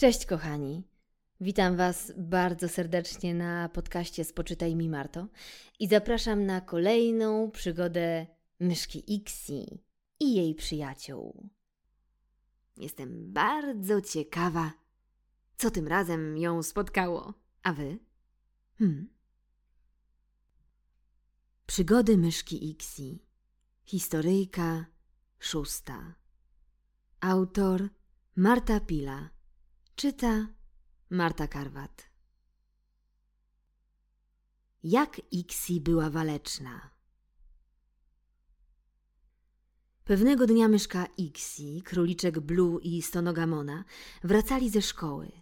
[0.00, 0.82] Cześć kochani.
[1.40, 5.26] Witam Was bardzo serdecznie na podcaście Spoczytaj mi Marto
[5.78, 8.26] i zapraszam na kolejną przygodę
[8.60, 9.84] myszki Ixi
[10.20, 11.48] i jej przyjaciół.
[12.76, 14.72] Jestem bardzo ciekawa,
[15.56, 17.34] co tym razem ją spotkało.
[17.62, 17.98] A Wy?
[18.78, 19.08] Hmm.
[21.66, 23.24] Przygody myszki Ixi.
[23.84, 24.86] Historyjka
[25.38, 26.14] szósta.
[27.20, 27.88] Autor
[28.36, 29.39] Marta Pila.
[29.96, 30.46] Czyta
[31.10, 32.10] Marta Karwat.
[34.82, 36.90] Jak Ixi była waleczna.
[40.04, 43.84] Pewnego dnia myszka Ixi, króliczek Blue i stonogamona
[44.24, 45.32] wracali ze szkoły.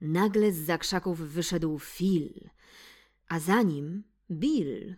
[0.00, 2.50] Nagle z zakrzaków wyszedł Phil,
[3.28, 4.96] a za nim Bill.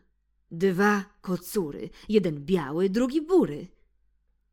[0.50, 3.68] Dwa kocury, jeden biały, drugi bury.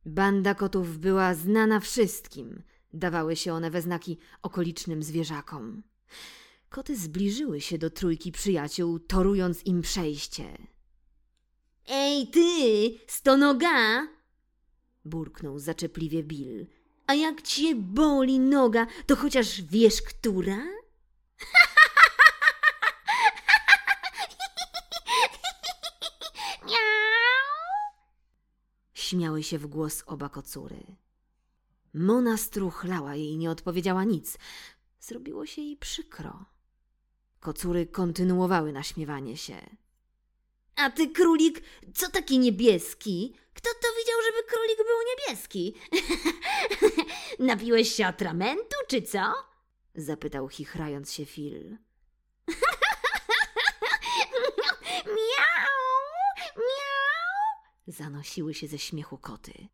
[0.06, 2.64] Banda kotów była znana wszystkim–
[2.94, 5.84] Dawały się one we znaki okolicznym zwierzakom.
[6.70, 10.58] Koty zbliżyły się do trójki przyjaciół, torując im przejście.
[11.88, 14.08] Ej, ty, stonoga!
[15.06, 16.68] burknął zaczepliwie Bill.
[17.08, 20.58] A jak cię boli noga, to chociaż wiesz, która?
[28.94, 30.96] Śmiały się w głos oba kocury.
[31.94, 34.38] Mona struchlała jej i nie odpowiedziała nic.
[35.00, 36.46] Zrobiło się jej przykro.
[37.40, 39.70] Kocury kontynuowały naśmiewanie się.
[40.76, 41.64] A ty, królik,
[41.96, 43.36] co taki niebieski?
[43.54, 45.76] Kto to widział, żeby królik był niebieski?
[47.52, 49.34] Napiłeś się atramentu, czy co?
[49.96, 51.78] Zapytał chichrając się Phil.
[55.06, 55.82] miau,
[56.58, 57.62] miau!
[57.88, 59.68] Zanosiły się ze śmiechu koty.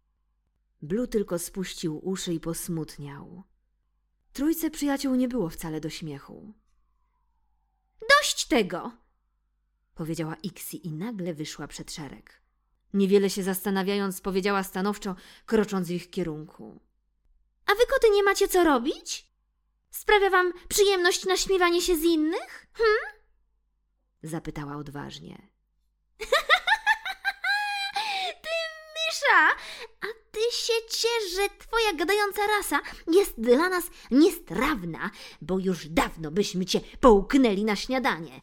[0.81, 3.43] Blue tylko spuścił uszy i posmutniał.
[4.33, 6.53] Trójce przyjaciół nie było wcale do śmiechu.
[8.09, 8.91] Dość tego!
[9.95, 12.41] powiedziała Ixi i nagle wyszła przed szereg.
[12.93, 15.15] Niewiele się zastanawiając, powiedziała stanowczo,
[15.45, 16.81] krocząc w ich kierunku.
[17.65, 19.31] A wy koty nie macie co robić?
[19.91, 22.67] Sprawia wam przyjemność naśmiewanie się z innych?
[22.73, 23.17] Hm?
[24.23, 25.47] Zapytała odważnie.
[28.43, 28.49] Ty
[28.95, 29.55] mysza!
[30.01, 35.11] A ty się ciesz, że twoja gadająca rasa jest dla nas niestrawna,
[35.41, 38.41] bo już dawno byśmy cię połknęli na śniadanie.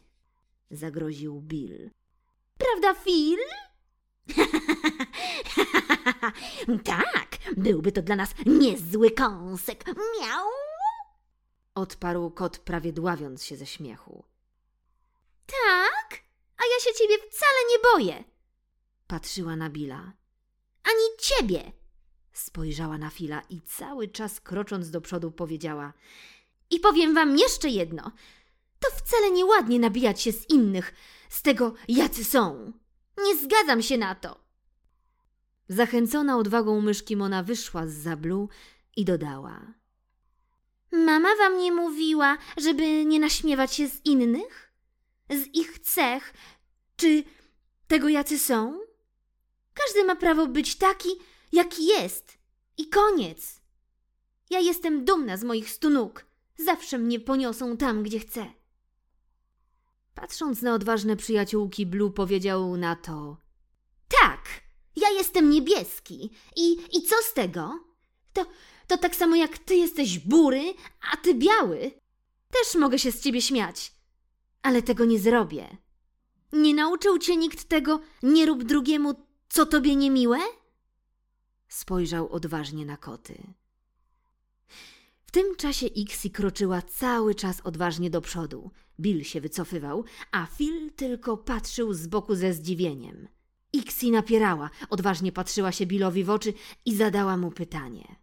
[0.70, 1.90] Zagroził Bill.
[2.58, 3.38] Prawda, Phil?
[6.84, 9.84] tak, byłby to dla nas niezły kąsek.
[9.86, 10.46] Miał!
[11.74, 14.24] Odparł kot, prawie dławiąc się ze śmiechu.
[15.46, 16.20] Tak?
[16.56, 18.24] A ja się ciebie wcale nie boję.
[19.06, 20.12] Patrzyła na Billa.
[20.84, 21.83] Ani ciebie!
[22.34, 25.92] Spojrzała na Fila i cały czas krocząc do przodu powiedziała:
[26.70, 28.12] I powiem wam jeszcze jedno.
[28.80, 30.94] To wcale nieładnie nabijać się z innych,
[31.28, 32.72] z tego, jacy są.
[33.24, 34.44] Nie zgadzam się na to.
[35.68, 38.48] Zachęcona odwagą myszki Mona wyszła z zablu
[38.96, 39.74] i dodała:
[40.92, 44.72] Mama wam nie mówiła, żeby nie naśmiewać się z innych?
[45.30, 46.34] Z ich cech,
[46.96, 47.24] czy
[47.86, 48.80] tego, jacy są?
[49.74, 51.08] Każdy ma prawo być taki,
[51.54, 52.38] jaki jest.
[52.78, 53.60] I koniec.
[54.50, 56.26] Ja jestem dumna z moich stu nóg.
[56.56, 58.46] Zawsze mnie poniosą tam, gdzie chcę.
[60.14, 63.36] Patrząc na odważne przyjaciółki, Blue powiedział na to:
[64.20, 64.40] Tak,
[64.96, 66.30] ja jestem niebieski.
[66.56, 67.84] I, i co z tego?
[68.32, 68.46] To,
[68.86, 70.74] to tak samo jak ty jesteś bury,
[71.12, 71.90] a ty biały.
[72.50, 73.92] Też mogę się z ciebie śmiać,
[74.62, 75.76] ale tego nie zrobię.
[76.52, 79.14] Nie nauczył cię nikt tego, nie rób drugiemu,
[79.48, 80.38] co tobie niemiłe?
[81.74, 83.42] Spojrzał odważnie na koty.
[85.26, 88.70] W tym czasie Ixi kroczyła cały czas odważnie do przodu.
[89.00, 93.28] Bill się wycofywał, a Phil tylko patrzył z boku ze zdziwieniem.
[93.72, 96.52] Ixi napierała, odważnie patrzyła się Billowi w oczy
[96.84, 98.16] i zadała mu pytanie.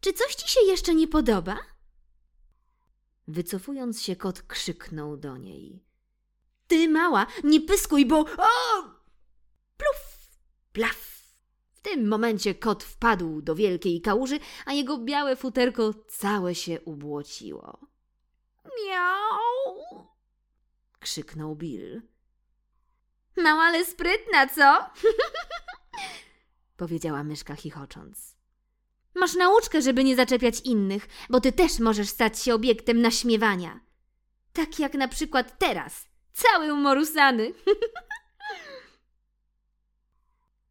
[0.00, 1.58] Czy coś ci się jeszcze nie podoba?
[3.28, 5.84] Wycofując się, kot krzyknął do niej.
[6.66, 8.20] Ty mała, nie pyskuj, bo...
[8.20, 8.82] O!
[9.76, 10.30] Pluf!
[10.72, 11.11] Plaf!
[11.82, 17.78] W tym momencie kot wpadł do wielkiej kałuży, a jego białe futerko całe się ubłociło.
[18.64, 20.06] Miau!
[21.00, 22.02] krzyknął Bill.
[23.36, 24.90] Mała, ale sprytna, co?
[26.76, 28.36] powiedziała myszka chichocząc.
[29.14, 33.80] Masz nauczkę, żeby nie zaczepiać innych, bo ty też możesz stać się obiektem naśmiewania.
[34.52, 37.52] Tak jak na przykład teraz, cały umorusany.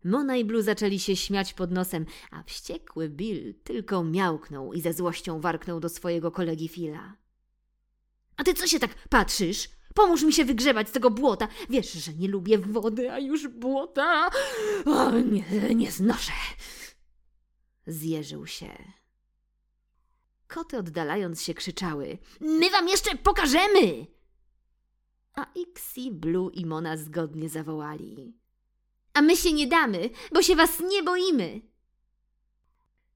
[0.03, 4.94] Mona i Blue zaczęli się śmiać pod nosem, a wściekły Bill tylko miałknął i ze
[4.94, 7.18] złością warknął do swojego kolegi Phila.
[8.38, 9.69] A ty co się tak patrzysz?
[9.95, 11.48] Pomóż mi się wygrzebać z tego błota.
[11.69, 14.30] Wiesz, że nie lubię wody, a już błota.
[14.86, 16.31] O, nie, nie znoszę.
[17.88, 18.77] Zjeżył się.
[20.48, 24.07] Koty oddalając się krzyczały: My wam jeszcze pokażemy!
[25.33, 28.40] A Ixi, Blue i Mona zgodnie zawołali:
[29.13, 31.61] A my się nie damy, bo się was nie boimy!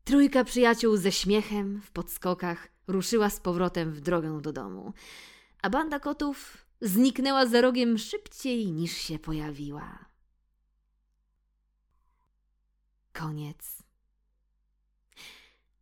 [0.04, 4.94] Trójka przyjaciół ze śmiechem w podskokach ruszyła z powrotem w drogę do domu,
[5.62, 10.06] a banda kotów zniknęła za rogiem szybciej niż się pojawiła.
[13.14, 13.84] Koniec.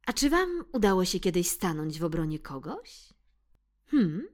[0.05, 3.13] A czy wam udało się kiedyś stanąć w obronie kogoś?
[3.85, 4.27] Hmm?